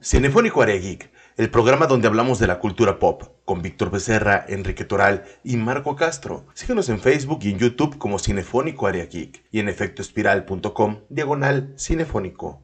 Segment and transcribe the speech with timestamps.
[0.00, 4.84] Cinefónico Área Geek, el programa donde hablamos de la cultura pop, con Víctor Becerra, Enrique
[4.84, 6.46] Toral y Marco Castro.
[6.54, 12.62] Síguenos en Facebook y en YouTube como Cinefónico Área Geek y en efectoespiral.com, diagonal cinefónico.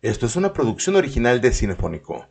[0.00, 2.28] Esto es una producción original de Cinefónico.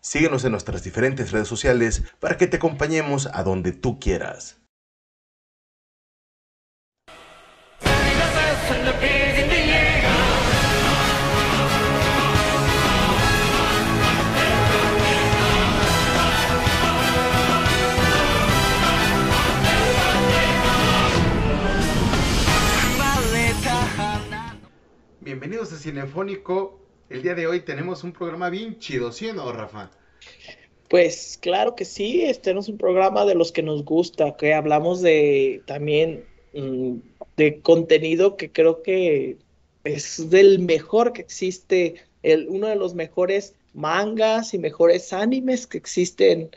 [0.00, 4.58] Síguenos en nuestras diferentes redes sociales para que te acompañemos a donde tú quieras.
[25.28, 26.80] Bienvenidos a Cinefónico.
[27.10, 29.90] El día de hoy tenemos un programa bien chido, ¿sí Rafa?
[30.88, 35.02] Pues claro que sí, este es un programa de los que nos gusta, que hablamos
[35.02, 36.24] de también
[36.54, 36.94] mm,
[37.36, 39.36] de contenido que creo que
[39.84, 45.76] es del mejor que existe, el, uno de los mejores mangas y mejores animes que
[45.76, 46.48] existen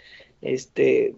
[0.41, 1.13] este,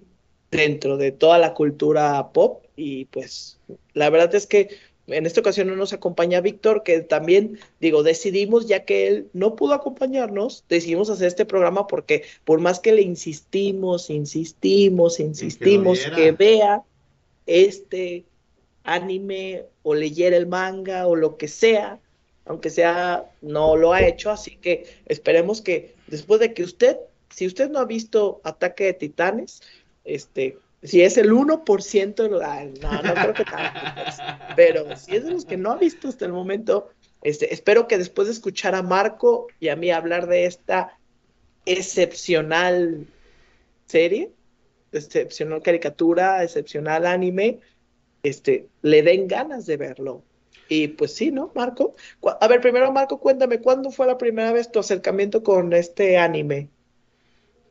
[0.49, 3.59] dentro de toda la cultura pop y pues
[3.93, 4.69] la verdad es que
[5.07, 9.55] en esta ocasión no nos acompaña Víctor, que también, digo, decidimos, ya que él no
[9.55, 16.31] pudo acompañarnos, decidimos hacer este programa porque por más que le insistimos, insistimos, insistimos que,
[16.31, 16.83] vea
[17.45, 18.23] este
[18.83, 21.99] anime o leyera el manga o lo que sea,
[22.45, 26.97] aunque sea, no lo ha hecho, así que esperemos que después de que usted,
[27.29, 29.61] si usted no ha visto Ataque de Titanes,
[30.05, 32.41] este, si es el 1% de los,
[32.81, 34.17] no, no creo que tanto, pues,
[34.55, 36.89] pero si es de los que no ha visto hasta el momento,
[37.21, 40.97] este, espero que después de escuchar a Marco y a mí hablar de esta
[41.65, 43.07] excepcional
[43.85, 44.31] serie,
[44.91, 47.59] excepcional caricatura, excepcional anime,
[48.23, 50.23] este, le den ganas de verlo.
[50.67, 51.95] Y pues sí, ¿no, Marco?
[52.41, 56.69] A ver, primero, Marco, cuéntame, ¿cuándo fue la primera vez tu acercamiento con este anime?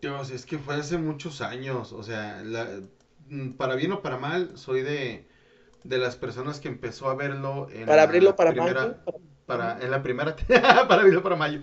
[0.00, 2.68] Dios, es que fue hace muchos años, o sea, la,
[3.56, 5.26] para bien o para mal, soy de,
[5.84, 8.96] de las personas que empezó a verlo en para abrirlo para mayo.
[9.46, 10.36] Para, en la primera,
[10.88, 11.60] para abrirlo para mayo.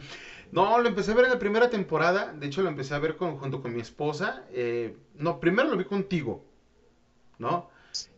[0.51, 2.33] No, lo empecé a ver en la primera temporada.
[2.33, 4.45] De hecho, lo empecé a ver con, junto con mi esposa.
[4.51, 6.43] Eh, no, primero lo vi contigo,
[7.37, 7.69] ¿no?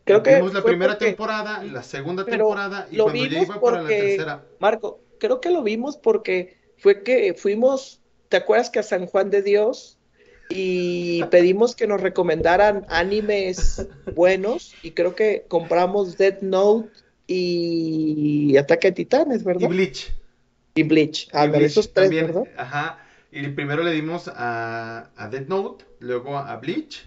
[0.04, 3.88] Creo que vimos la primera temporada, la segunda temporada y cuando ya iba para la
[3.88, 4.46] tercera.
[4.60, 9.30] Marco, creo que lo vimos porque fue que fuimos, ¿te acuerdas que a San Juan
[9.30, 10.00] de Dios
[10.54, 16.90] y pedimos que nos recomendaran animes buenos y creo que compramos Dead Note
[17.28, 19.62] y Ataque de Titanes, ¿verdad?
[19.62, 20.14] Y Bleach.
[20.76, 22.44] Y Bleach, a ver, esos tres, ¿verdad?
[22.58, 27.06] Ajá, y primero le dimos a, a Dead Note, luego a Bleach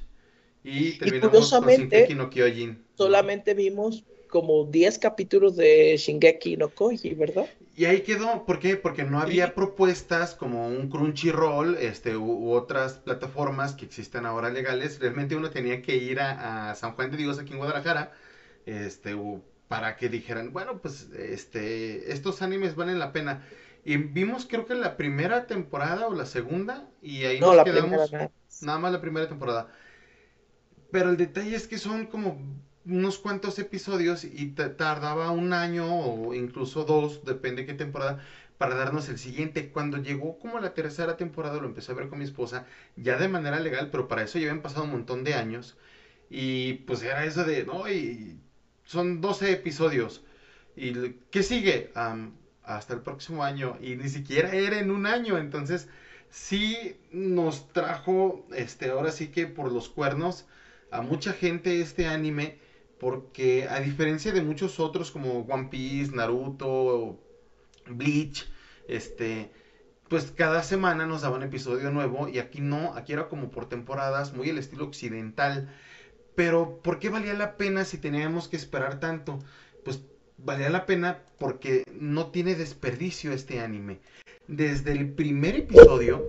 [0.64, 2.82] y terminamos con Shingeki no Kyojin.
[2.96, 7.46] Solamente vimos como 10 capítulos de Shingeki no Koji, ¿verdad?
[7.76, 8.76] Y ahí quedó, ¿por qué?
[8.76, 15.00] Porque no había propuestas como un Crunchyroll este, u, otras plataformas que existen ahora legales.
[15.00, 18.12] Realmente uno tenía que ir a, San Juan de Dios aquí en Guadalajara
[18.64, 19.16] este,
[19.66, 23.44] para que dijeran, bueno, pues este, estos animes valen la pena.
[23.84, 28.12] Y vimos creo que la primera temporada o la segunda y ahí nos quedamos.
[28.62, 29.68] Nada más la primera temporada.
[30.92, 32.38] Pero el detalle es que son como
[32.86, 38.22] unos cuantos episodios y tardaba un año o incluso dos, depende qué temporada,
[38.58, 39.70] para darnos el siguiente.
[39.70, 43.28] Cuando llegó como la tercera temporada, lo empecé a ver con mi esposa, ya de
[43.28, 45.76] manera legal, pero para eso ya habían pasado un montón de años.
[46.30, 48.38] Y pues era eso de, no, y
[48.84, 50.22] son 12 episodios.
[50.76, 50.92] ¿Y
[51.30, 51.92] qué sigue?
[52.64, 53.76] hasta el próximo año.
[53.80, 55.38] Y ni siquiera era en un año.
[55.38, 55.88] Entonces,
[56.30, 60.46] sí nos trajo, este, ahora sí que por los cuernos
[60.90, 62.58] a mucha gente este anime
[63.04, 67.20] porque a diferencia de muchos otros como One Piece, Naruto,
[67.86, 68.50] Bleach,
[68.88, 69.50] este,
[70.08, 73.68] pues cada semana nos daba un episodio nuevo y aquí no, aquí era como por
[73.68, 75.70] temporadas, muy el estilo occidental.
[76.34, 79.38] Pero ¿por qué valía la pena si teníamos que esperar tanto?
[79.84, 80.00] Pues
[80.38, 84.00] valía la pena porque no tiene desperdicio este anime.
[84.48, 86.24] Desde el primer episodio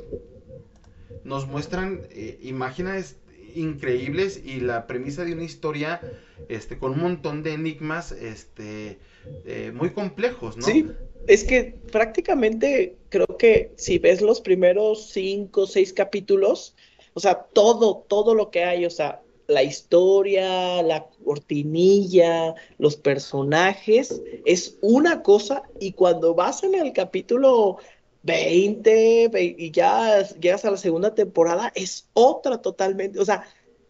[1.23, 3.15] nos muestran eh, imágenes
[3.55, 6.01] increíbles y la premisa de una historia
[6.49, 8.99] este, con un montón de enigmas este,
[9.45, 10.65] eh, muy complejos, ¿no?
[10.65, 10.87] Sí,
[11.27, 16.75] es que prácticamente creo que si ves los primeros cinco o seis capítulos,
[17.13, 24.21] o sea, todo, todo lo que hay, o sea, la historia, la cortinilla, los personajes,
[24.45, 27.77] es una cosa y cuando vas en el capítulo
[28.25, 33.47] 20, y ya llegas a la segunda temporada, es otra totalmente, o sea,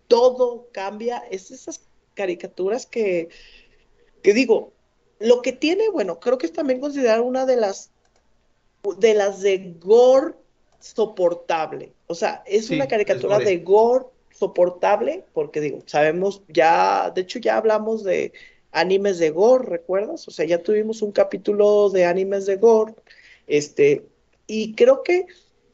[0.08, 1.82] todo cambia, es esas
[2.14, 3.30] caricaturas que,
[4.22, 4.74] que digo,
[5.20, 7.92] lo que tiene, bueno, creo que es también considerar una de las,
[8.98, 10.34] de las de gore
[10.80, 11.94] soportable.
[12.08, 17.56] O sea, es una caricatura de gore soportable, porque digo, sabemos ya, de hecho ya
[17.56, 18.34] hablamos de
[18.74, 20.28] animes de gore, ¿recuerdas?
[20.28, 22.94] O sea, ya tuvimos un capítulo de animes de gore,
[23.48, 24.06] este,
[24.48, 25.26] y creo que,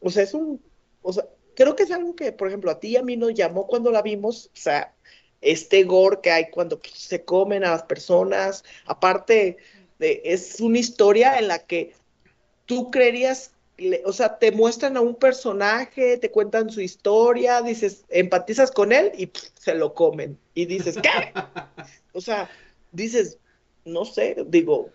[0.02, 0.62] o sea, es un,
[1.02, 1.26] o sea,
[1.56, 3.92] creo que es algo que, por ejemplo, a ti y a mí nos llamó cuando
[3.92, 4.96] la vimos, o sea,
[5.42, 9.58] este gore que hay cuando se comen a las personas, aparte,
[10.00, 11.94] es una historia en la que
[12.66, 13.54] tú creerías
[14.06, 19.12] o sea, te muestran a un personaje, te cuentan su historia, dices, empatizas con él
[19.18, 20.38] y se lo comen.
[20.54, 21.34] Y dices, ¿qué?
[22.14, 22.50] o sea,
[22.92, 23.40] dices,
[23.86, 24.90] no sé, digo,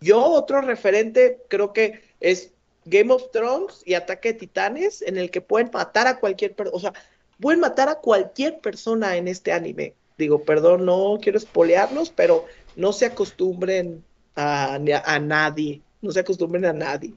[0.00, 2.52] yo otro referente creo que es
[2.88, 6.76] Game of Thrones y Ataque de Titanes, en el que pueden matar a cualquier persona,
[6.76, 6.92] o sea,
[7.40, 9.94] pueden matar a cualquier persona en este anime.
[10.16, 12.44] Digo, perdón, no quiero espolearlos, pero
[12.76, 14.04] no se acostumbren
[14.34, 17.12] a, a nadie, no se acostumbren a nadie.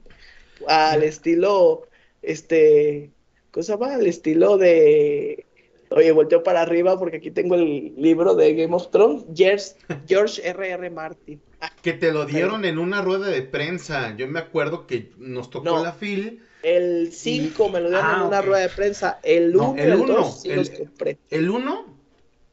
[0.66, 1.88] Al estilo,
[2.22, 3.10] este,
[3.50, 3.94] ¿cómo se llama?
[3.94, 5.46] Al estilo de
[5.94, 9.24] Oye, volteo para arriba porque aquí tengo el libro de Game of Thrones,
[10.06, 10.70] George, R.R.
[10.70, 10.90] R.
[10.90, 11.40] Martin.
[11.80, 14.16] Que te lo dieron en una rueda de prensa.
[14.16, 16.42] Yo me acuerdo que nos tocó la fil.
[16.62, 19.20] El 5 me lo dieron en ah, una rueda de prensa.
[19.22, 21.18] El 1 el 2 sí los compré.
[21.30, 21.98] El 1,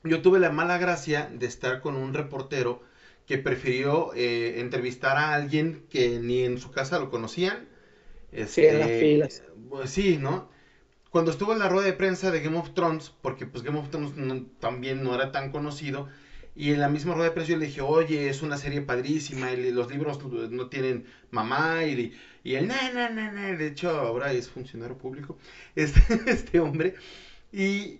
[0.03, 2.81] yo tuve la mala gracia de estar con un reportero
[3.25, 7.68] que prefirió eh, entrevistar a alguien que ni en su casa lo conocían.
[8.47, 9.44] sí, en las este, filas.
[9.69, 10.50] Pues, sí, ¿no?
[11.09, 13.89] Cuando estuvo en la rueda de prensa de Game of Thrones, porque pues Game of
[13.89, 14.13] Thrones
[14.59, 16.07] también no era tan conocido,
[16.56, 19.51] y en la misma rueda de prensa yo le dije, oye, es una serie padrísima,
[19.51, 22.13] y los libros no tienen mamá, y,
[22.44, 25.38] y él, no, no, no, de hecho ahora es funcionario público,
[25.75, 26.95] este, este hombre,
[27.51, 28.00] y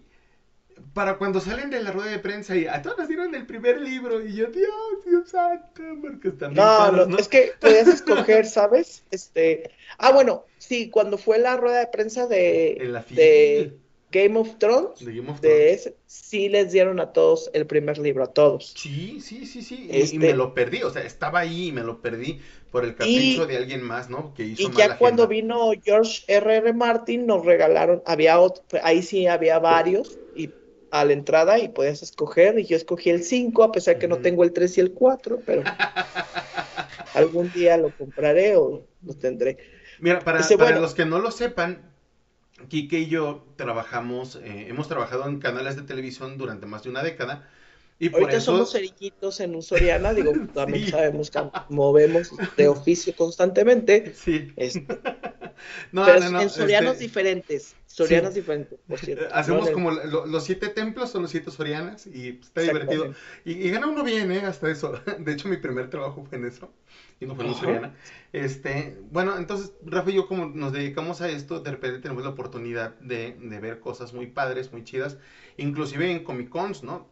[0.94, 3.82] para cuando salen de la rueda de prensa y a todos nos dieron el primer
[3.82, 4.70] libro y yo, Dios,
[5.06, 9.04] Dios santo, porque están no, no, es que podías escoger, ¿sabes?
[9.12, 13.78] Este, ah, bueno, sí, cuando fue la rueda de prensa de, de
[14.12, 15.94] Game of Thrones, de, Game of Thrones.
[16.08, 18.74] sí les dieron a todos el primer libro, a todos.
[18.76, 21.84] Sí, sí, sí, sí, y, este me lo perdí, o sea, estaba ahí y me
[21.84, 22.40] lo perdí
[22.72, 24.34] por el capricho de alguien más, ¿no?
[24.34, 26.58] Que hizo y ya cuando vino George R.R.
[26.58, 26.74] R.
[26.74, 30.18] Martin nos regalaron, había otro, ahí sí había varios
[30.92, 34.18] a la entrada y podías escoger y yo escogí el 5 a pesar que no
[34.18, 35.64] tengo el 3 y el 4, pero
[37.14, 39.58] algún día lo compraré o lo tendré.
[40.00, 41.92] Mira, para, para los que no lo sepan,
[42.68, 47.04] Kike y yo trabajamos, eh, hemos trabajado en canales de televisión durante más de una
[47.04, 47.50] década
[48.00, 54.14] y Ahorita somos ceriquitos en un Soriana, digo, también sabemos que movemos de oficio constantemente.
[54.16, 54.54] Sí.
[55.92, 57.76] no, pero no, en Sorianos este, diferentes.
[57.86, 59.34] Sorianas diferentes, por cierto.
[59.34, 63.14] Hacemos como los siete templos son los siete Sorianas y está divertido.
[63.46, 64.42] Y, gana uno bien, ¿eh?
[64.42, 64.94] Hasta eso.
[65.20, 66.72] De hecho, mi primer trabajo fue en eso
[67.20, 67.96] y no fue en Soriana.
[68.32, 72.30] Este, bueno, entonces, Rafa y yo como nos dedicamos a esto, de repente tenemos la
[72.30, 75.18] oportunidad de, de ver cosas muy padres, muy chidas,
[75.58, 77.08] inclusive en Comic Cons, ¿no?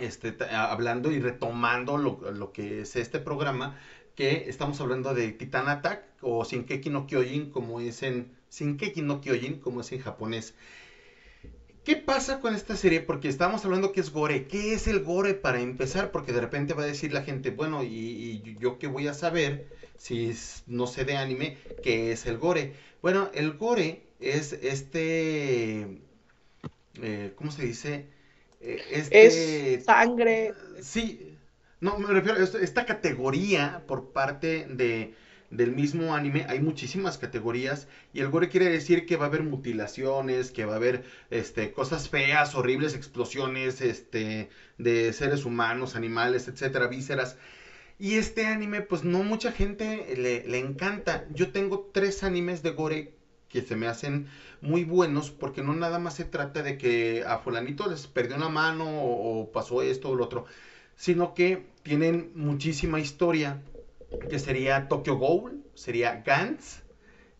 [0.00, 3.78] este, hablando y retomando lo, que es este programa,
[4.14, 9.20] que estamos hablando de Titan Attack o Shinkeki no Kyojin, como es en Shinkeki no
[9.20, 10.54] Kyojin, como es en japonés.
[11.84, 13.00] ¿Qué pasa con esta serie?
[13.00, 14.46] Porque estábamos hablando que es gore.
[14.46, 16.10] ¿Qué es el gore para empezar?
[16.10, 19.66] Porque de repente va a decir la gente, bueno, ¿y, yo qué voy a saber
[19.96, 20.32] si
[20.66, 22.74] no sé de anime qué es el gore?
[23.00, 26.00] Bueno, el gore es este,
[27.00, 28.06] eh, ¿cómo se dice?
[28.60, 30.52] Este, es sangre.
[30.82, 31.29] Sí,
[31.80, 35.14] no, me refiero a esta categoría por parte de,
[35.50, 39.42] del mismo anime, hay muchísimas categorías y el gore quiere decir que va a haber
[39.42, 46.48] mutilaciones, que va a haber este, cosas feas, horribles, explosiones este, de seres humanos, animales,
[46.48, 47.36] etcétera, vísceras.
[47.98, 51.26] Y este anime, pues no mucha gente le, le encanta.
[51.34, 53.20] Yo tengo tres animes de gore
[53.50, 54.28] que se me hacen
[54.60, 58.48] muy buenos porque no nada más se trata de que a fulanito les perdió una
[58.48, 60.46] mano o, pasó esto o lo otro,
[61.00, 63.62] sino que tienen muchísima historia
[64.28, 66.82] que sería Tokyo Ghoul, sería Gantz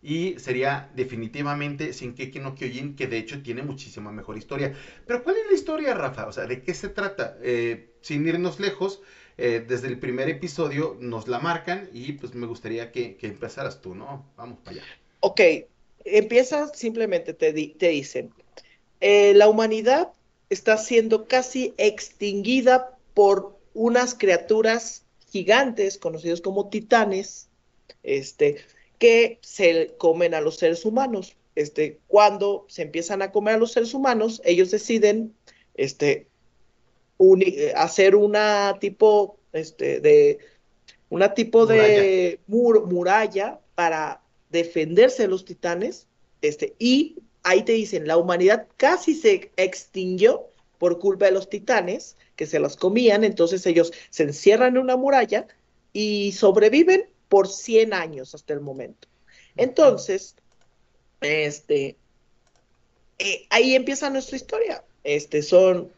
[0.03, 4.75] y sería definitivamente Shinkeki no Kyojin, que de hecho tiene muchísima mejor historia.
[5.07, 6.27] Pero ¿cuál es la historia, Rafa?
[6.27, 7.37] O sea, ¿de qué se trata?
[7.43, 9.03] Eh, sin irnos lejos,
[9.37, 13.83] eh, desde el primer episodio nos la marcan y pues me gustaría que, que empezaras
[13.83, 14.25] tú, ¿no?
[14.39, 14.87] Vamos para allá.
[15.21, 15.41] Ok,
[16.07, 18.31] empieza simplemente, te, te dicen,
[19.03, 20.09] eh, la humanidad
[20.49, 27.49] está siendo casi extinguida por unas criaturas gigantes conocidos como titanes,
[28.03, 28.57] este,
[28.99, 31.37] que se comen a los seres humanos.
[31.55, 35.35] Este, cuando se empiezan a comer a los seres humanos, ellos deciden
[35.75, 36.27] este,
[37.75, 40.39] hacer una tipo este, de
[41.09, 46.07] una tipo de muralla para defenderse de los titanes
[46.41, 50.50] Este, y ahí te dicen, la humanidad casi se extinguió
[50.81, 54.97] por culpa de los titanes, que se los comían, entonces ellos se encierran en una
[54.97, 55.47] muralla
[55.93, 59.07] y sobreviven por 100 años hasta el momento.
[59.57, 60.37] Entonces,
[61.21, 61.97] este,
[63.19, 64.83] eh, ahí empieza nuestra historia.
[65.05, 65.93] Este, son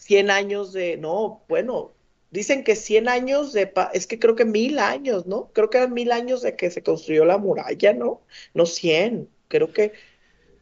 [0.00, 1.92] 100 años de, no, bueno,
[2.32, 5.50] dicen que 100 años de, es que creo que mil años, ¿no?
[5.52, 8.22] Creo que eran mil años de que se construyó la muralla, ¿no?
[8.54, 9.92] No 100, creo que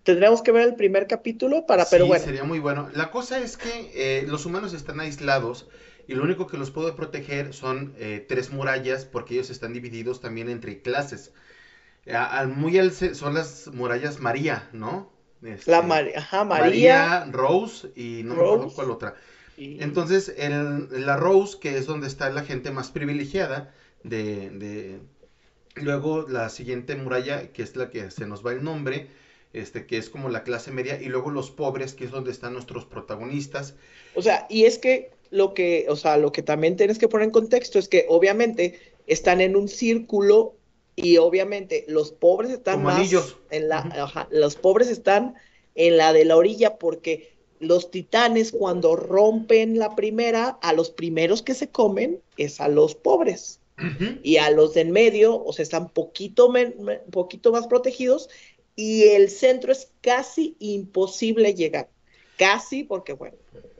[0.08, 2.24] tendríamos que ver el primer capítulo para, pero bueno.
[2.24, 2.88] Sería muy bueno.
[2.94, 5.68] La cosa es que eh, los humanos están aislados
[6.06, 10.22] y lo único que los puede proteger son eh, tres murallas porque ellos están divididos
[10.22, 11.34] también entre clases.
[12.10, 15.12] al, muy al, son las murallas María, ¿no?
[15.42, 19.14] Este, la María, María, Rose y no me acuerdo cuál otra.
[19.58, 23.74] Entonces, el, la Rose, que es donde está la gente más privilegiada,
[24.04, 25.00] de, de,
[25.74, 29.08] luego la siguiente muralla, que es la que se nos va el nombre,
[29.60, 32.52] este, que es como la clase media, y luego los pobres, que es donde están
[32.52, 33.74] nuestros protagonistas.
[34.14, 37.26] O sea, y es que lo que, o sea, lo que también tienes que poner
[37.26, 40.54] en contexto es que obviamente están en un círculo
[40.96, 43.10] y obviamente los pobres están más
[43.50, 45.34] en la, los pobres están
[45.74, 51.42] en la de la orilla porque los titanes cuando rompen la primera, a los primeros
[51.42, 53.60] que se comen es a los pobres.
[54.24, 56.52] Y a los de en medio, o sea, están poquito,
[57.12, 58.28] poquito más protegidos
[58.78, 61.88] y el centro es casi imposible llegar.
[62.36, 63.36] Casi porque, bueno,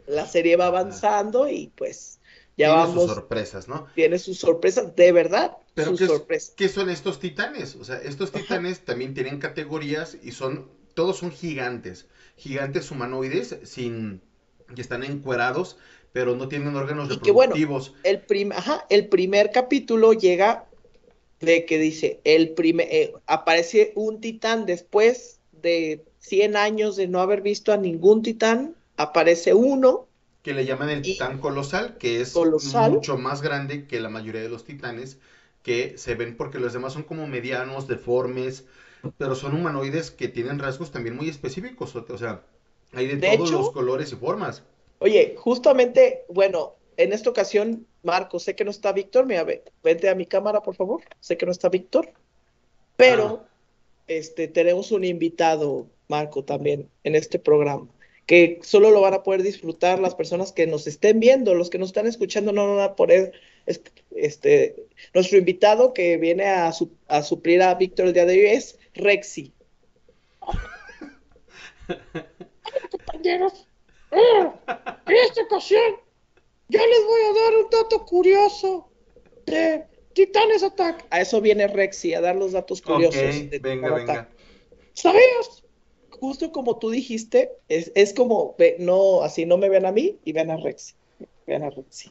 [0.09, 2.19] la serie va avanzando y pues
[2.57, 3.87] ya tiene sus sorpresas, ¿no?
[3.95, 5.57] Tiene sus sorpresas, de verdad.
[5.75, 6.55] Pero sus ¿qué, sorpresas.
[6.57, 7.76] ¿qué son estos titanes?
[7.76, 14.21] O sea, estos titanes también tienen categorías y son, todos son gigantes, gigantes humanoides sin,
[14.75, 15.76] que están encuerados,
[16.12, 17.95] pero no tienen órganos reproductivos.
[18.02, 18.21] el,
[18.88, 20.67] el primer capítulo llega
[21.40, 27.21] de que dice, el primer, eh, aparece un titán después de 100 años de no
[27.21, 30.07] haber visto a ningún titán, aparece uno.
[30.42, 32.35] Que le llaman el titán colosal, que es
[32.90, 35.18] mucho más grande que la mayoría de los titanes
[35.62, 38.64] que se ven porque los demás son como medianos, deformes,
[39.18, 42.42] pero son humanoides que tienen rasgos también muy específicos, o sea,
[42.95, 44.62] hay de, todos los colores y formas.
[45.00, 49.47] Oye, justamente, bueno, en esta ocasión, Marco, sé que no está Víctor, mira,
[49.83, 52.12] vente a mi cámara, por favor, sé que no está Víctor,
[52.97, 53.49] pero ah.
[54.09, 57.87] este, tenemos un invitado, Marco, también en este programa
[58.26, 61.78] que solo lo van a poder disfrutar las personas que nos estén viendo, los que
[61.78, 63.33] nos están escuchando no van a poder,
[64.11, 69.55] este, nuestro invitado que viene a, suplir a Víctor el día de hoy es Rexy.
[72.90, 73.67] compañeros,
[74.11, 74.50] eh,
[75.07, 76.08] en esta ocasión
[76.68, 78.88] yo les voy a dar un dato curioso
[79.46, 81.06] de Titanes Attack.
[81.10, 83.50] A eso viene Rexy, a dar los datos curiosos.
[83.50, 84.28] de venga, venga.
[84.92, 85.62] ¿Sabías
[86.20, 90.32] justo como tú dijiste, es, es como, no, así no me ven a mí y
[90.32, 90.94] ven a Rexy.
[91.46, 92.10] Ven a Rexy.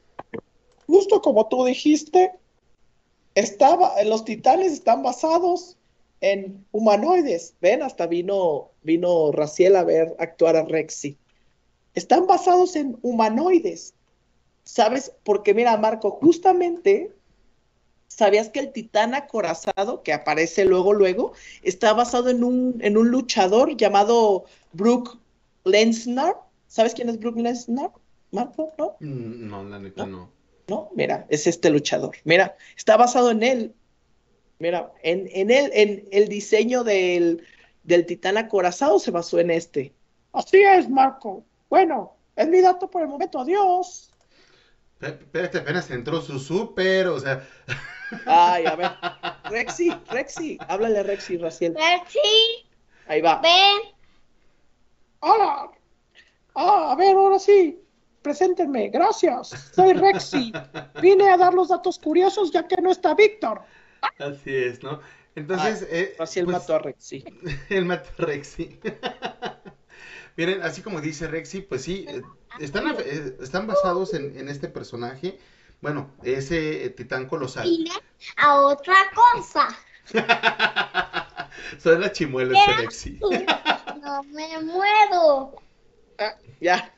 [0.88, 2.32] Justo como tú dijiste,
[3.36, 5.78] estaba, los titanes están basados
[6.22, 7.56] en humanoides.
[7.62, 11.18] Ven, hasta vino, vino Raciel a ver actuar a Rexy.
[11.94, 13.94] Están basados en humanoides.
[14.68, 15.14] ¿Sabes?
[15.24, 17.18] Porque mira, Marco, justamente
[18.08, 23.12] ¿Sabías que el titán acorazado, que aparece luego, luego, está basado en un, en un
[23.12, 25.20] luchador llamado Brooke
[25.66, 26.36] Lesnar?
[26.68, 27.92] ¿Sabes quién es Brooke Lesnar?
[28.32, 28.96] Marco, ¿no?
[29.02, 30.32] Mm, no, la neta no.
[30.70, 30.90] no.
[30.96, 32.16] mira, es este luchador.
[32.24, 33.76] Mira, está basado en él.
[34.60, 37.44] Mira, en, en él, en el diseño del,
[37.84, 39.94] del titán acorazado se basó en este.
[40.32, 41.44] Así es, Marco.
[41.70, 43.40] Bueno, es mi dato por el momento.
[43.40, 44.14] Adiós.
[45.00, 47.46] Espérate, apenas entró su súper, o sea.
[48.26, 48.92] Ay, a ver.
[49.50, 51.76] Rexy, Rexy, háblale a Rexy, Raciel.
[51.76, 52.68] Rexy.
[53.08, 53.40] Ahí va.
[53.42, 53.94] Ven.
[55.20, 55.70] Hola.
[56.56, 57.80] Ah, a ver, ahora sí.
[58.22, 58.90] Preséntenme.
[58.90, 59.50] Gracias.
[59.74, 60.52] Soy Rexy.
[61.02, 63.62] Vine a dar los datos curiosos ya que no está Víctor.
[64.20, 65.00] Así es, ¿no?
[65.36, 65.88] Entonces.
[65.92, 67.24] eh, Raciel pues, mató a Rexy.
[67.70, 68.80] Él mató a Rexy.
[70.38, 72.22] Miren, así como dice Rexy, pues sí, eh,
[72.60, 75.38] están, eh, están basados en, en este personaje
[75.82, 77.70] bueno, ese eh, titán colosal.
[78.38, 79.78] a otra cosa.
[81.78, 83.20] Soy la chimuela Sexy.
[84.02, 85.56] no me muero.
[86.18, 86.94] Ah, ya.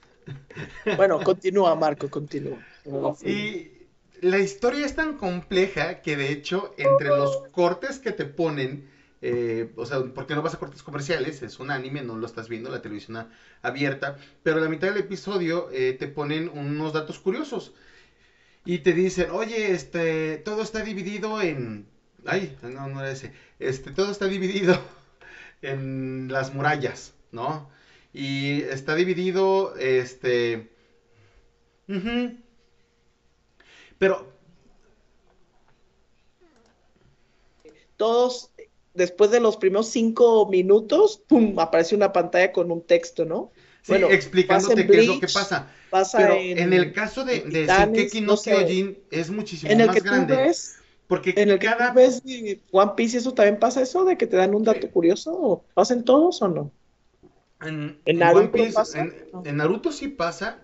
[0.96, 2.60] Bueno, continúa, Marco, continúa.
[3.26, 3.72] Y
[4.22, 8.90] la historia es tan compleja que de hecho, entre los cortes que te ponen,
[9.22, 12.48] eh, o sea, porque no vas a cortes comerciales, es un anime, no lo estás
[12.50, 13.28] viendo, la televisión
[13.62, 17.74] abierta, pero la mitad del episodio eh, te ponen unos datos curiosos
[18.66, 21.88] y te dicen, oye, este, todo está dividido en...
[22.26, 23.34] Ay, no, no era ese.
[23.60, 24.80] Este, todo está dividido
[25.62, 27.70] en las murallas, ¿no?
[28.14, 30.70] Y está dividido, este...
[31.90, 32.38] ujú.
[33.98, 34.26] Pero,
[37.98, 38.50] Todos,
[38.94, 41.60] después de los primeros cinco minutos, ¡pum!
[41.60, 43.52] aparece una pantalla con un texto, ¿no?
[43.82, 45.72] sí, Bueno, explicándote qué es lo que pasa.
[45.90, 48.42] Pasa Pero en, en el caso de, de Shingeki no no sé.
[48.42, 50.28] Kyojin es muchísimo en el más que tú grande.
[50.28, 54.06] ves, Porque en el que cada tú ves de One Piece, ¿eso también pasa eso
[54.06, 55.34] de que te dan un dato curioso?
[55.40, 56.74] ¿O ¿Pasan todos o no?
[57.62, 59.00] En, ¿En en Naruto One Piece, pasa?
[59.00, 59.50] en, No.
[59.50, 60.62] en Naruto sí pasa.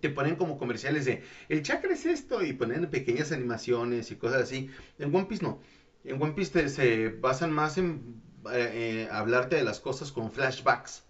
[0.00, 4.42] Te ponen como comerciales de el chakra es esto y ponen pequeñas animaciones y cosas
[4.44, 4.70] así.
[4.98, 5.60] En One Piece no.
[6.08, 8.20] En One Piece te- se basan más en
[8.52, 8.70] eh,
[9.04, 11.02] eh, hablarte de las cosas con flashbacks.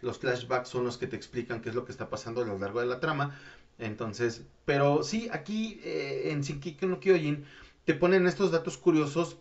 [0.00, 2.58] Los flashbacks son los que te explican qué es lo que está pasando a lo
[2.58, 3.38] largo de la trama.
[3.78, 7.44] Entonces, pero sí, aquí eh, en Shingeki no Kyojin
[7.84, 9.36] te ponen estos datos curiosos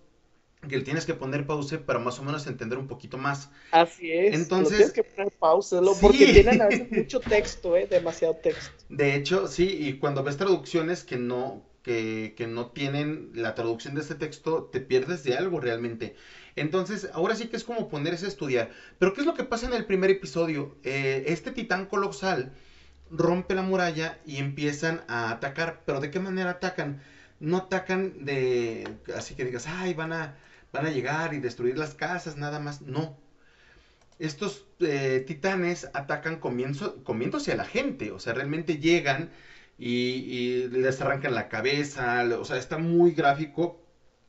[0.67, 3.49] que tienes que poner pause para más o menos entender un poquito más.
[3.71, 4.33] Así es.
[4.33, 5.97] Entonces- tienes que poner pausa, Sí.
[6.01, 7.85] porque tienen a veces mucho texto, ¿eh?
[7.87, 8.83] Demasiado texto.
[8.89, 14.01] De hecho, sí, y cuando ves traducciones que no, que, no tienen la traducción de
[14.01, 16.15] este texto, te pierdes de algo realmente.
[16.55, 18.71] Entonces, ahora sí que es como ponerse a estudiar.
[18.97, 20.75] Pero, ¿qué es lo que pasa en el primer episodio?
[20.83, 22.53] Eh, este titán colosal
[23.11, 25.83] rompe la muralla y empiezan a atacar.
[25.85, 27.01] Pero, ¿de qué manera atacan?
[27.39, 28.87] No atacan de...
[29.15, 30.35] Así que digas, ay, van a,
[30.73, 32.81] van a llegar y destruir las casas, nada más.
[32.81, 33.15] No,
[34.17, 39.29] estos eh, titanes atacan comienzo, comiéndose a la gente, o sea, realmente llegan
[39.77, 39.87] y,
[40.27, 43.81] y les arrancan la cabeza, o sea, está muy gráfico,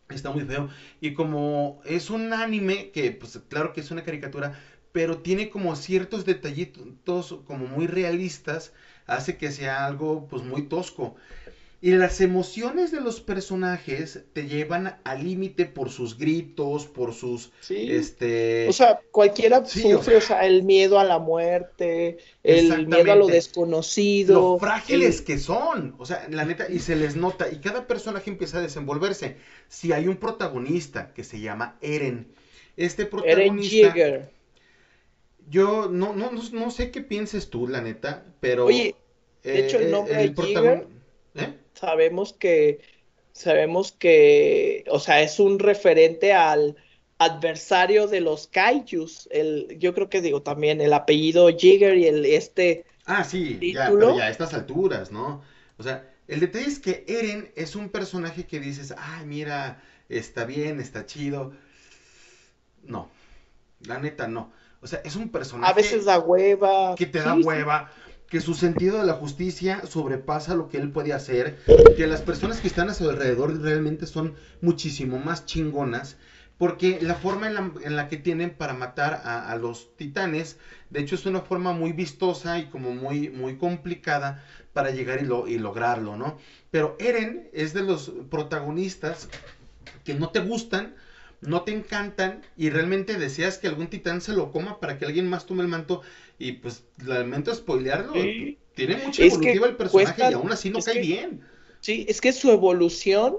[0.08, 0.68] está muy feo,
[1.00, 4.52] y como es un anime, que pues claro que es una caricatura,
[4.92, 8.72] pero tiene como ciertos detallitos como muy realistas,
[9.06, 11.14] hace que sea algo pues muy tosco.
[11.86, 17.52] Y las emociones de los personajes te llevan al límite por sus gritos, por sus,
[17.60, 17.92] Sí.
[17.92, 18.66] este...
[18.68, 23.12] O sea, cualquiera Sí, o sufre, o sea, el miedo a la muerte, el miedo
[23.12, 24.34] a lo desconocido.
[24.54, 27.86] lo frágiles el- que son, o sea, la neta, y se les nota, y cada
[27.86, 29.36] personaje empieza a desenvolverse.
[29.68, 32.26] Si hay un protagonista que se llama Eren,
[32.76, 34.30] este Eren protagonista, Yeager.
[35.48, 38.64] yo no, no, no, no sé qué pienses tú, la neta, pero...
[38.64, 38.96] Oye,
[39.44, 40.86] de hecho, el eh, nombre de protagon-
[41.36, 41.54] ¿Eh?
[41.78, 42.80] Sabemos que,
[43.32, 46.76] sabemos que, o sea, es un referente al
[47.18, 49.28] adversario de los kaijus.
[49.30, 52.84] El, yo creo que digo también el apellido Jigger y el este.
[53.04, 55.42] Ah, sí, ya, pero ya a estas alturas, ¿no?
[55.78, 60.44] O sea, el detalle es que Eren es un personaje que dices, ay, mira, está
[60.44, 61.52] bien, está chido.
[62.84, 63.08] No,
[63.80, 64.52] la neta no.
[64.80, 66.94] O sea, es un personaje A veces da hueva.
[66.96, 67.42] que te da sí.
[67.42, 67.90] hueva,
[68.28, 71.58] que su sentido de la justicia sobrepasa lo que él puede hacer,
[71.96, 76.16] que las personas que están a su alrededor realmente son muchísimo más chingonas,
[76.58, 80.58] porque la forma en la, en la que tienen para matar a, los titanes,
[80.90, 85.26] de hecho es una forma muy vistosa y como muy, muy complicada para llegar y,
[85.26, 86.38] lo- y lograrlo, ¿no?
[86.70, 89.28] Pero Eren es de los protagonistas
[90.04, 90.94] que no te gustan,
[91.40, 95.28] no te encantan y realmente deseas que algún titán se lo coma para que alguien
[95.28, 96.02] más tome el manto
[96.38, 98.58] y pues lamento spoilearlo, Sí.
[98.74, 101.40] tiene mucha evolutiva el personaje cuesta- y aún así no cae que- bien.
[101.80, 103.36] Sí, es que su evolución,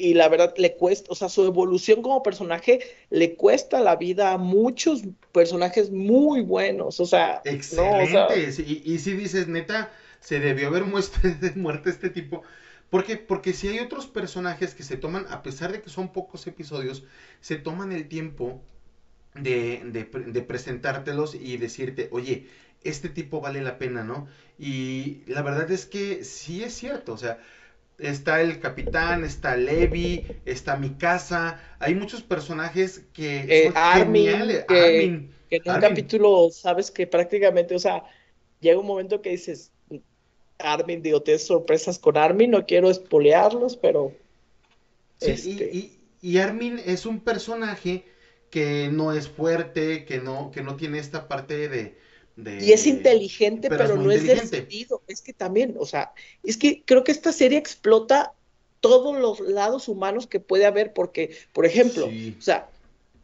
[0.00, 2.80] y la verdad le cuesta, o sea, su evolución como personaje
[3.10, 7.94] le cuesta la vida a muchos personajes muy buenos, o sea, no, o sea,
[8.26, 8.52] Excelente.
[8.52, 11.12] sí, y, y si dices, neta, se debió haber muerto,
[11.56, 12.42] muerto este tipo.
[12.90, 13.16] ¿Por qué?
[13.16, 17.04] Porque si hay otros personajes que se toman, a pesar de que son pocos episodios,
[17.40, 18.62] se toman el tiempo
[19.34, 22.48] de, de de presentártelos y decirte, oye,
[22.82, 24.28] este tipo vale la pena, ¿no?
[24.58, 27.40] Y la verdad es que sí es cierto, o sea,
[27.98, 34.64] está el capitán, está Levi, está Mikasa, hay muchos personajes que Eh, son Armin, geniales.
[34.66, 38.04] que- Armin, que en un capítulo sabes que prácticamente, o sea,
[38.60, 39.72] llega un momento que dices,
[40.58, 44.12] Armin, digo, tienes sorpresas con Armin, no quiero espolearlos, pero
[45.18, 48.04] Sí, este, y, y- y Armin es un personaje
[48.50, 51.98] que no es fuerte, que no, que no tiene esta parte de,
[52.36, 55.02] de- Y es inteligente, pero pero, es muy no es decidido.
[55.06, 56.12] Es que también, o sea,
[56.42, 58.34] es que creo que esta serie explota
[58.80, 62.36] todos los lados humanos que puede haber, porque, por ejemplo, Sí.
[62.38, 62.70] o sea,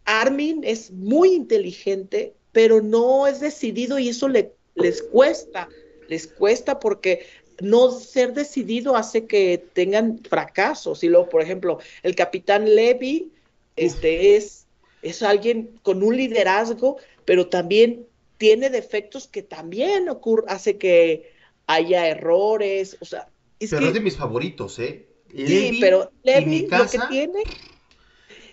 [0.05, 5.69] Armin es muy inteligente, pero no es decidido y eso le, les cuesta,
[6.11, 7.25] les cuesta porque
[7.61, 11.05] no ser decidido hace que tengan fracasos.
[11.05, 13.31] Y luego, por ejemplo, el capitán Levy
[13.77, 14.67] este, es,
[15.03, 18.07] es alguien con un liderazgo, pero también
[18.39, 21.33] tiene defectos que también ocurre, hace que
[21.67, 22.97] haya errores.
[23.01, 23.29] O sea,
[23.61, 25.07] es Pero que es de mis favoritos, ¿eh?
[25.33, 27.43] Sí, pero y Levi lo que tiene.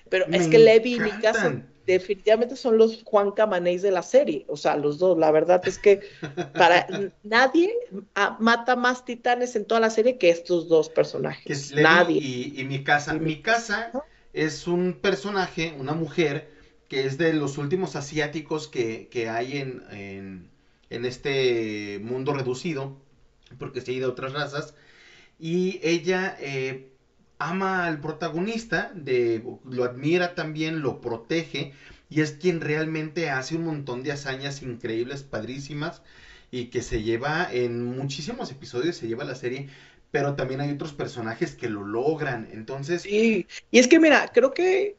[0.10, 1.56] Pero es que Levi y encantan.
[1.56, 5.17] Mikasa definitivamente son los Juan Camanés de la serie, o sea, los dos.
[5.17, 6.02] La verdad es que
[6.54, 6.86] para
[7.23, 7.73] nadie
[8.39, 11.73] mata más titanes en toda la serie que estos dos personajes.
[11.73, 12.19] nadie.
[12.21, 13.91] Y, mi casa, mi casa
[14.34, 16.52] es un personaje, una mujer
[16.89, 20.50] que es de los últimos asiáticos que, hay en,
[20.89, 22.97] en, este mundo reducido,
[23.58, 24.76] porque se ha ido a otras razas,
[25.39, 26.91] y ella eh,
[27.39, 31.73] ama al protagonista, de, lo admira también, lo protege,
[32.10, 36.02] y es quien realmente hace un montón de hazañas increíbles, padrísimas,
[36.52, 39.69] y que se lleva en muchísimos episodios, se lleva la serie,
[40.12, 43.06] pero también hay otros personajes que lo logran, entonces...
[43.06, 44.95] Y es que mira, creo que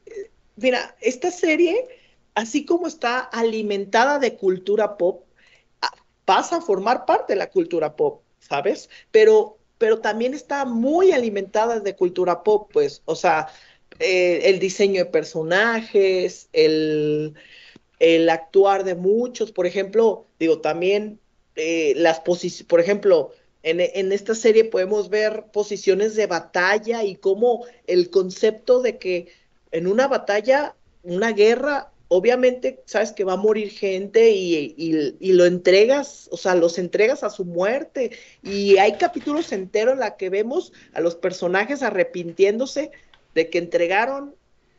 [0.57, 1.88] mira, esta serie,
[2.35, 5.24] así como está alimentada de cultura pop,
[6.24, 8.90] pasa a formar parte de la cultura pop, ¿sabes?
[9.11, 13.49] Pero, pero también está muy alimentada de cultura pop, pues, o sea,
[14.01, 17.35] eh, el diseño de personajes, el,
[17.99, 21.21] el, actuar de muchos, por ejemplo, digo, también
[21.57, 27.17] eh, las posiciones, por ejemplo, en, en, esta serie podemos ver posiciones de batalla y
[27.17, 29.29] cómo el concepto de que
[29.73, 36.29] en una batalla, una guerra, obviamente sabes que va a morir gente y, lo entregas,
[36.33, 38.11] o sea, los entregas a su muerte.
[38.42, 42.90] Y hay capítulos enteros en la que vemos a los personajes arrepintiéndose
[43.35, 44.35] de que entregaron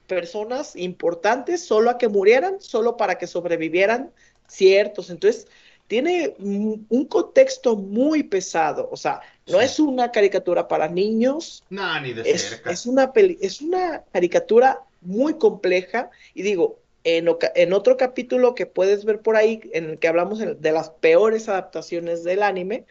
[0.08, 4.12] personas importantes solo a que murieran, solo para que sobrevivieran
[4.48, 5.12] ciertos.
[5.12, 5.48] Entonces,
[5.88, 11.64] tiene un contexto muy pesado, o sea, no es una caricatura para niños.
[11.70, 12.72] No, ni de es, cerca.
[12.72, 19.22] Es una, es una caricatura muy compleja y digo, en, otro capítulo que puedes ver
[19.22, 22.86] por ahí, en el que hablamos de las peores adaptaciones del anime,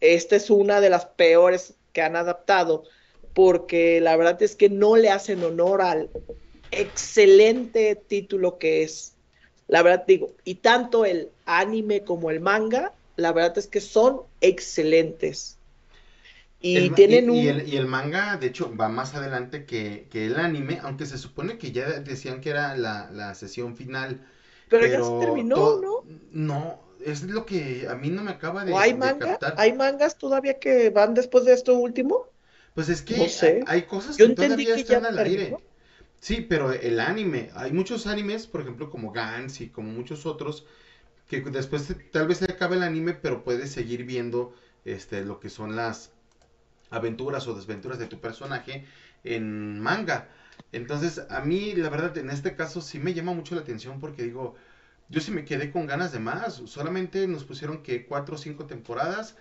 [0.00, 2.84] esta es una de las peores que han adaptado,
[3.34, 6.10] porque la verdad es que no le hacen honor al
[6.70, 9.14] excelente título que es.
[9.68, 14.22] La verdad digo, y tanto el anime como el manga, la verdad es que son
[14.40, 15.58] excelentes.
[16.62, 17.36] Y tienen un...
[17.36, 21.72] Y el, manga, de hecho, va más adelante que, el anime, aunque se supone que
[21.72, 24.24] ya decían que era la, sesión final.
[24.68, 26.04] Pero, ya se terminó, ¿no?
[26.30, 29.38] No, es lo que a mí no me acaba de, hay manga?
[29.56, 32.28] ¿Hay mangas todavía que van después de esto último?
[32.74, 33.16] Pues es que
[33.66, 35.56] hay, cosas que todavía están al aire.
[36.20, 40.64] Sí, pero el anime, hay muchos animes, por ejemplo, como Gans y como muchos otros,
[41.28, 45.50] que después tal vez se acabe el anime, pero puedes seguir viendo este, lo que
[45.50, 46.11] son las
[46.92, 48.84] aventuras o desventuras de tu personaje
[49.24, 50.28] en manga.
[50.70, 54.22] Entonces, a mí, la verdad, en este caso sí me llama mucho la atención porque
[54.22, 54.54] digo,
[55.08, 56.62] yo sí me quedé con ganas de más.
[56.66, 59.36] Solamente nos pusieron que cuatro o cinco temporadas.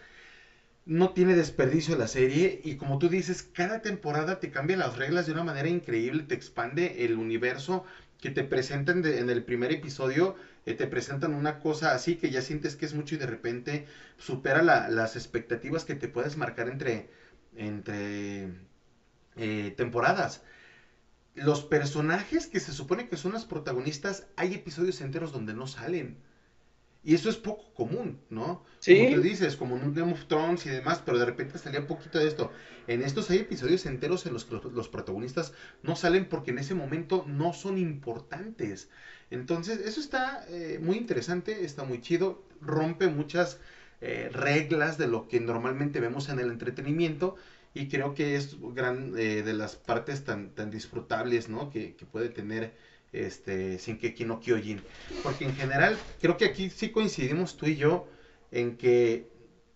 [0.86, 5.28] No tiene desperdicio la serie y como tú dices, cada temporada te cambia las reglas
[5.28, 7.86] de una manera increíble, te expande el universo
[8.20, 10.36] que te presentan en el primer episodio
[10.66, 13.88] eh, te presentan una cosa así que ya sientes que es mucho y de repente
[14.18, 17.10] supera las expectativas que te puedes marcar entre,
[17.56, 18.50] entre
[19.36, 20.44] eh, temporadas.
[21.36, 26.18] Los personajes que se supone que son los protagonistas, hay episodios enteros donde no salen.
[27.04, 28.64] Y eso es poco común, ¿no?
[28.80, 28.96] Sí.
[28.96, 31.80] Como tú dices, como en un Game of Thrones y demás, pero de repente salía
[31.80, 32.52] un poquito de esto.
[32.86, 36.76] En estos hay episodios enteros en los que los, protagonistas no salen porque en ese
[36.76, 38.90] momento no son importantes.
[39.32, 43.60] Entonces, eso está eh, muy interesante, está muy chido, rompe muchas
[44.02, 47.36] eh, reglas de lo que normalmente vemos en el entretenimiento
[47.74, 51.70] y creo que es gran eh, de las partes tan, tan disfrutables, ¿no?
[51.70, 52.74] Que, puede tener
[53.14, 54.82] este, sin que no Kyojin.
[55.24, 58.08] Porque en general, creo que aquí sí coincidimos tú y yo
[58.52, 59.28] en que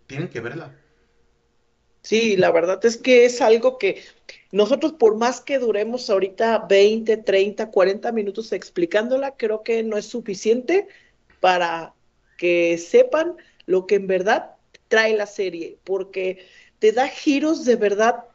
[0.08, 0.76] tienen que verla.
[2.02, 4.04] Sí, la verdad es que es algo que
[4.52, 10.06] nosotros por más que duremos ahorita 20, 30, 40 minutos explicándola, creo que no es
[10.06, 10.88] suficiente
[11.40, 11.96] para
[12.38, 14.56] que sepan lo que en verdad
[14.88, 16.45] trae la serie, porque
[16.80, 18.25] te da giros de verdad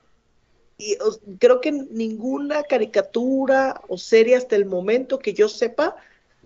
[0.79, 0.97] y
[1.39, 5.97] creo que ninguna caricatura o serie hasta el momento que yo sepa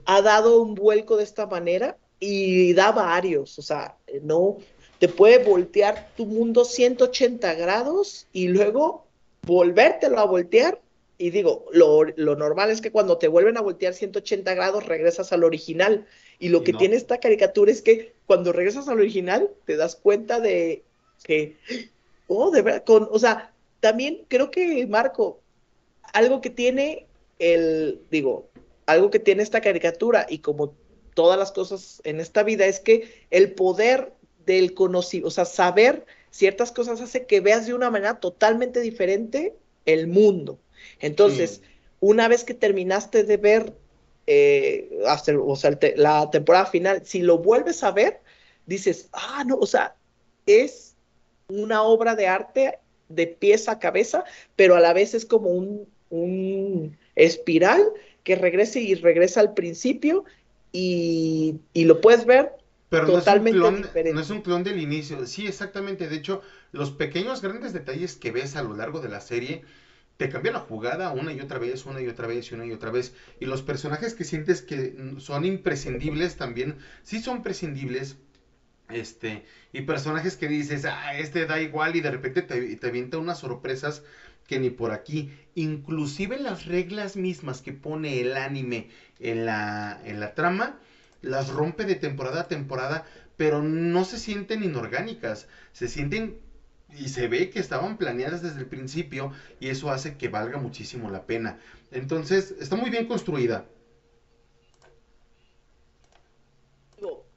[0.06, 4.58] ha dado un vuelco de esta manera y da varios, o sea, no
[4.98, 9.04] te puede voltear tu mundo 180 grados y luego
[9.42, 10.80] volvértelo a voltear.
[11.18, 15.44] Y digo, lo, normal es que cuando te vuelven a voltear 180 grados regresas al
[15.44, 16.06] original.
[16.38, 20.40] Y lo que tiene esta caricatura es que cuando regresas al original te das cuenta
[20.40, 20.82] de
[21.22, 21.56] que,
[22.26, 25.40] oh, de verdad, con, o sea, también creo que, Marco,
[26.12, 27.06] algo que tiene
[27.38, 28.48] el, digo,
[28.86, 30.74] algo que tiene esta caricatura y como
[31.14, 34.12] todas las cosas en esta vida es que el poder
[34.46, 39.54] del conocido, o sea, saber ciertas cosas hace que veas de una manera totalmente diferente
[39.86, 40.58] el mundo.
[41.00, 41.62] Entonces,
[42.00, 43.74] una vez que terminaste de ver
[44.26, 44.90] eh,
[45.40, 48.20] o sea, la temporada final, si lo vuelves a ver,
[48.66, 49.94] dices, ah, no, o sea,
[50.46, 50.94] es
[51.48, 54.24] una obra de arte de pies a cabeza,
[54.56, 57.84] pero a la vez es como un, un espiral
[58.22, 60.24] que regresa y regresa al principio
[60.72, 62.52] y, y lo puedes ver
[62.94, 64.14] pero totalmente no es, un clon, diferente.
[64.14, 65.26] no es un clon del inicio.
[65.26, 66.08] Sí, exactamente.
[66.08, 69.62] De hecho, los pequeños, grandes detalles que ves a lo largo de la serie
[70.16, 72.72] te cambian la jugada una y otra vez, una y otra vez, y una y
[72.72, 73.14] otra vez.
[73.40, 78.16] Y los personajes que sientes que son imprescindibles también, sí son prescindibles.
[78.90, 83.16] Este, y personajes que dices, ah, este da igual, y de repente te, te avienta
[83.18, 84.02] unas sorpresas
[84.46, 85.30] que ni por aquí.
[85.54, 90.78] Inclusive las reglas mismas que pone el anime en la, en la trama,
[91.22, 93.04] las rompe de temporada a temporada,
[93.36, 96.38] pero no se sienten inorgánicas, se sienten
[96.98, 101.10] y se ve que estaban planeadas desde el principio y eso hace que valga muchísimo
[101.10, 101.58] la pena.
[101.90, 103.66] Entonces, está muy bien construida.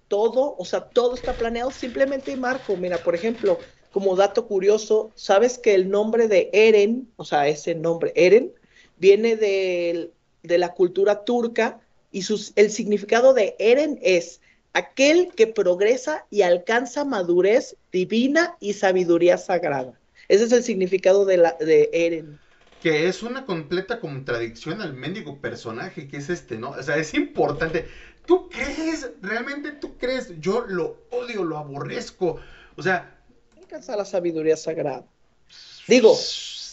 [0.08, 2.78] Todo, o sea, todo está planeado simplemente Marco.
[2.78, 3.60] Mira, por ejemplo,
[3.92, 8.54] como dato curioso, ¿sabes que el nombre de Eren, o sea, ese nombre Eren,
[8.98, 10.12] viene de,
[10.44, 14.40] de la cultura turca y sus, el significado de Eren es
[14.78, 20.00] aquel que progresa y alcanza madurez divina y sabiduría sagrada.
[20.28, 22.40] Ese es el significado de, la, de Eren.
[22.84, 26.72] Que es una completa contradicción al mendigo personaje que es este, ¿no?
[26.72, 27.88] O sea, es importante.
[28.28, 29.10] ¿Tú crees?
[29.20, 30.40] ¿Realmente tú crees?
[30.40, 32.40] Yo lo odio, lo aborrezco.
[32.76, 33.18] O sea...
[33.58, 35.06] Alcanza la sabiduría sagrada.
[35.88, 36.16] Digo,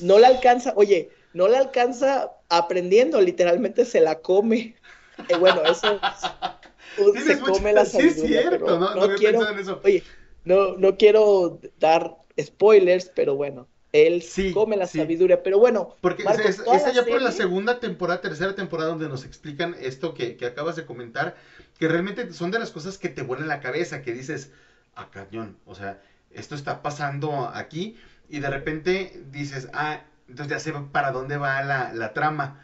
[0.00, 4.76] no la alcanza, oye, no la alcanza aprendiendo, literalmente se la come.
[5.28, 6.00] Eh, bueno, eso
[6.96, 8.42] se come la sabiduría.
[8.42, 9.80] Sí, cierto, no, no, quiero, en eso.
[9.84, 10.02] Oye,
[10.44, 15.42] no, no quiero dar spoilers, pero bueno, él sí, come la sabiduría.
[15.42, 16.62] Pero bueno, porque es,
[16.94, 20.84] ya por la segunda temporada, tercera temporada, donde nos explican esto que, que, acabas de
[20.84, 21.36] comentar,
[21.78, 24.50] que realmente son de las cosas que te vuelan la cabeza, que dices,
[24.94, 27.96] a ah, cañón, o sea, esto está pasando aquí,
[28.28, 32.60] y de repente dices, ah, entonces ya sé para dónde va la, la trama.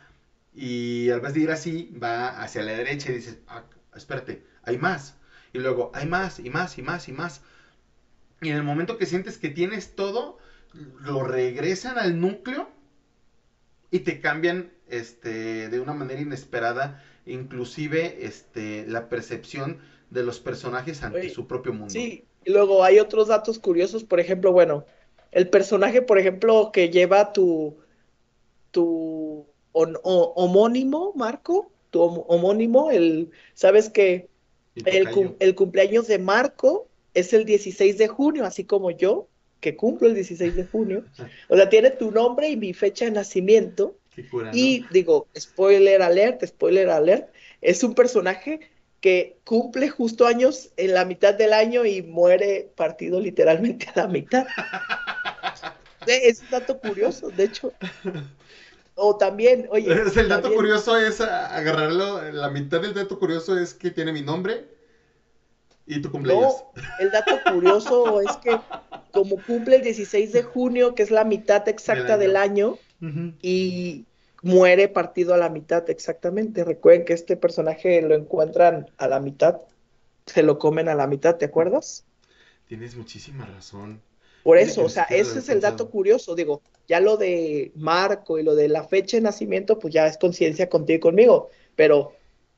[0.55, 3.63] Y al vez de ir así, va hacia la derecha y dices, ah,
[3.95, 5.17] espérate, hay más.
[5.53, 7.43] Y luego hay más y más y más y más.
[8.41, 10.39] Y en el momento que sientes que tienes todo,
[11.01, 12.69] lo regresan al núcleo
[13.91, 19.79] y te cambian este, de una manera inesperada, inclusive este, la percepción
[20.11, 21.91] de los personajes ante su propio mundo.
[21.91, 24.85] Sí, y luego hay otros datos curiosos, por ejemplo, bueno,
[25.33, 27.77] el personaje, por ejemplo, que lleva tu,
[28.71, 34.29] tu homónimo, Marco, tu homónimo, el, sabes que
[34.75, 39.29] el, cumpleaños de Marco es el 16 de junio, así como yo,
[39.61, 41.05] que cumplo el 16 de junio.
[41.49, 43.97] O sea, tiene tu nombre y mi fecha de nacimiento.
[44.53, 48.61] y digo, spoiler alert, spoiler alert, es un personaje
[49.01, 54.09] que cumple justo años en la mitad del año y muere partido literalmente a la
[54.09, 54.47] mitad.
[56.07, 57.73] es un dato curioso, de hecho.
[59.03, 59.91] O también, oye.
[60.17, 62.31] el dato curioso es agarrarlo.
[62.33, 64.69] La mitad del dato curioso es que tiene mi nombre
[65.87, 66.53] y tu cumpleaños.
[66.77, 68.59] No, el dato curioso es que,
[69.11, 72.77] como cumple el 16 de junio, que es la mitad exacta del año,
[73.41, 74.05] y
[74.43, 76.63] muere partido a la mitad exactamente.
[76.63, 79.57] Recuerden que este personaje lo encuentran a la mitad,
[80.27, 82.05] se lo comen a la mitad, ¿te acuerdas?
[82.67, 84.03] Tienes muchísima razón.
[84.43, 88.43] Por eso, o sea, ese es el dato curioso, digo, ya lo de Marco y
[88.43, 92.13] lo de la fecha de nacimiento, pues ya es conciencia contigo y conmigo, pero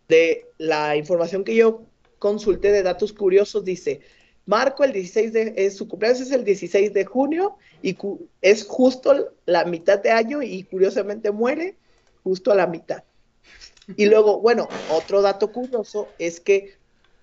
[0.08, 1.82] de la información que yo
[2.18, 4.00] consulté de datos curiosos dice,
[4.46, 7.96] Marco el 16 de, es, su cumpleaños es el 16 de junio y
[8.40, 11.76] es justo la mitad de año y curiosamente muere
[12.22, 13.04] justo a la mitad.
[13.96, 16.74] Y luego, bueno, otro dato curioso es que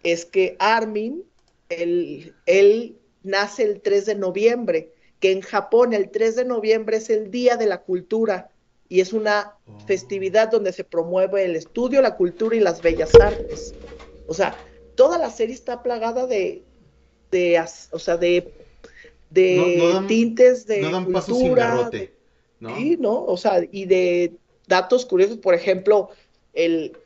[0.03, 1.23] es que Armin,
[1.67, 7.09] el, él nace el 3 de noviembre, que en Japón el 3 de noviembre es
[7.09, 8.49] el Día de la Cultura
[8.87, 9.79] y es una oh.
[9.85, 13.73] festividad donde se promueve el estudio, la cultura y las bellas artes.
[14.27, 14.55] O sea,
[14.95, 16.63] toda la serie está plagada de,
[17.31, 18.51] de o sea, de,
[19.29, 21.89] de tintes de no dan cultura.
[22.59, 22.75] ¿no?
[22.75, 23.23] Sí, ¿no?
[23.25, 24.33] O sea, y de
[24.67, 26.09] datos curiosos, por ejemplo,
[26.53, 26.97] el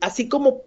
[0.00, 0.62] así como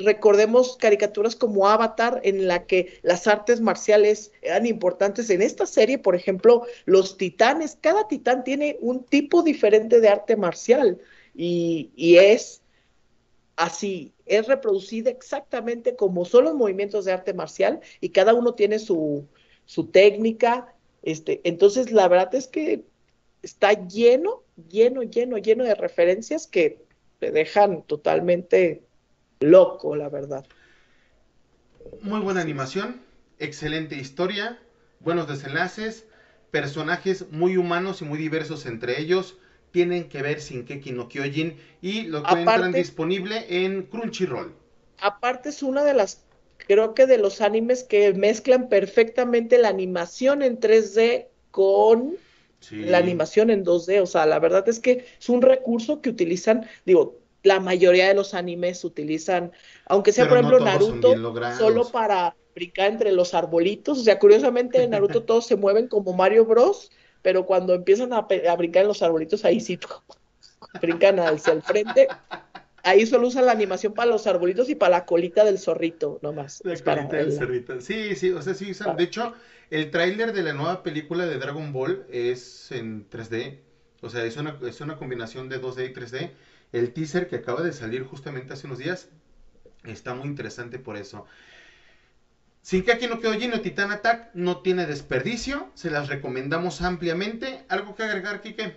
[0.00, 5.30] recordemos caricaturas como Avatar, en la que las artes marciales eran importantes.
[5.30, 10.36] En esta serie, por ejemplo, los titanes, cada titán tiene un tipo diferente de arte
[10.36, 10.98] marcial
[11.34, 12.62] y, es
[13.56, 18.78] así, es reproducida exactamente como son los movimientos de arte marcial y cada uno tiene
[18.78, 19.26] su,
[19.64, 20.74] su técnica.
[21.02, 22.84] Este, entonces, la verdad es que
[23.42, 26.82] está lleno, lleno, lleno, lleno de referencias que
[27.18, 28.82] te dejan totalmente
[29.40, 30.44] loco, la verdad.
[32.02, 33.00] Muy buena animación,
[33.38, 34.58] excelente historia,
[35.00, 36.04] buenos desenlaces,
[36.50, 39.38] personajes muy humanos y muy diversos entre ellos.
[39.72, 44.52] Tienen que ver sin Keki no Kyojin y lo encuentran disponible en Crunchyroll.
[45.00, 46.22] Aparte es una de las,
[46.66, 52.16] creo que de los animes que mezclan perfectamente la animación en 3D con
[52.72, 54.02] la animación en 2D.
[54.02, 58.14] O sea, la verdad es que es un recurso que utilizan, digo, la mayoría de
[58.14, 59.52] los animes utilizan,
[59.86, 61.14] aunque sea por ejemplo Naruto,
[61.56, 63.98] solo para brincar entre los arbolitos.
[63.98, 66.90] O sea, curiosamente en Naruto todos se mueven como Mario Bros,
[67.22, 69.78] pero cuando empiezan a, a brincar en los arbolitos, ahí sí
[70.80, 72.08] brincan hacia el frente.
[72.82, 76.62] Ahí solo usan la animación para los arbolitos y para la colita del zorrito, nomás.
[76.64, 77.80] La colita del zorrito.
[77.80, 78.96] Sí, sí, o sea, sí usan.
[78.96, 79.34] De hecho,
[79.70, 83.58] el tráiler de la nueva película de Dragon Ball es en 3D.
[84.00, 86.30] O sea, es una, es una combinación de 2D y 3D.
[86.72, 89.08] El teaser que acaba de salir justamente hace unos días
[89.84, 91.26] está muy interesante por eso.
[92.64, 97.64] Shinkaki no Kyojin Titan Attack no tiene desperdicio, se las recomendamos ampliamente.
[97.68, 98.76] ¿Algo que agregar, Kike?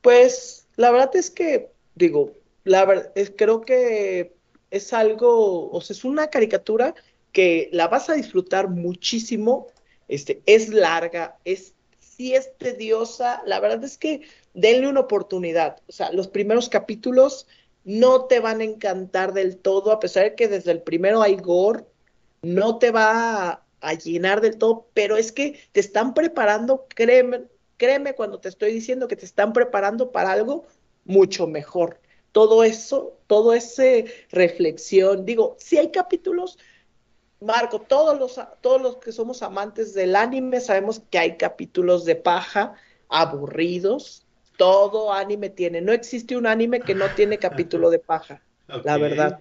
[0.00, 2.32] Pues la verdad es que, digo,
[2.64, 4.34] la verdad es, creo que
[4.70, 6.94] es algo, o sea, es una caricatura
[7.30, 9.68] que la vas a disfrutar muchísimo,
[10.08, 11.74] este, es larga, es,
[12.22, 14.20] sí es tediosa, la verdad es que
[14.54, 17.48] denle una oportunidad, o sea, los primeros capítulos
[17.82, 21.34] no te van a encantar del todo, a pesar de que desde el primero hay
[21.34, 21.84] gore,
[22.42, 27.42] no te va a, llenar del todo, pero es que te están preparando, créeme,
[27.76, 30.64] créeme cuando te estoy diciendo que te están preparando para algo
[31.04, 31.98] mucho mejor.
[32.30, 36.56] Todo eso, todo ese reflexión, digo, si hay capítulos,
[37.42, 42.16] Marco, todos los, todos los que somos amantes del anime sabemos que hay capítulos de
[42.16, 42.74] paja
[43.08, 44.26] aburridos.
[44.56, 45.80] Todo anime tiene.
[45.80, 48.42] No existe un anime que no tiene capítulo de paja,
[48.84, 49.40] la verdad.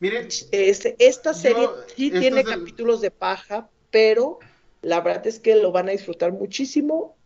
[0.00, 4.40] Miren, esta serie sí tiene capítulos de paja, pero
[4.82, 7.16] la verdad es que lo van a disfrutar muchísimo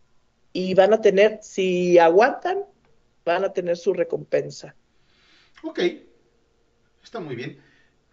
[0.53, 2.63] y van a tener, si aguantan,
[3.25, 4.75] van a tener su recompensa.
[5.63, 5.79] Ok,
[7.03, 7.66] está muy bien.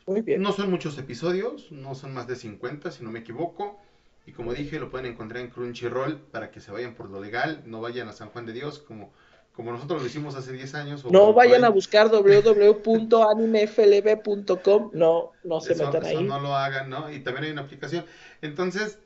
[0.07, 0.43] Muy bien.
[0.43, 3.81] No son muchos episodios, no son más de 50, si no me equivoco.
[4.27, 7.63] Y como dije, lo pueden encontrar en Crunchyroll para que se vayan por lo legal,
[7.67, 9.13] no vayan a San Juan de Dios como
[9.55, 11.05] como nosotros lo hicimos hace 10 años.
[11.05, 16.25] no vayan a buscar www.animeflb.com, no, no se metan ahí.
[16.25, 17.09] no lo hagan, ¿no?
[17.13, 18.05] Y también hay una aplicación.
[18.43, 18.99] Entonces,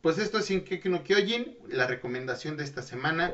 [0.00, 3.32] pues esto es Shinkeki no Kyojin, la recomendación de esta semana.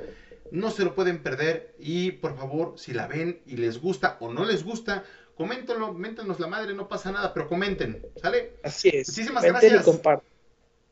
[0.50, 4.32] No se lo pueden perder y por favor, si la ven y les gusta o
[4.32, 5.04] no les gusta,
[5.36, 8.54] coméntenlo, méntenos la madre, no pasa nada, pero comenten, ¿sale?
[8.62, 9.08] Así es.
[9.08, 9.84] Muchísimas gracias.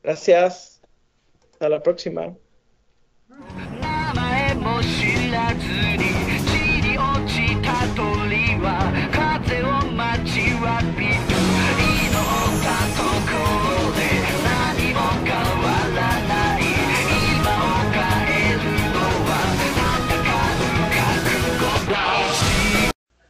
[0.03, 0.81] Gracias.
[1.53, 2.35] Hasta la próxima.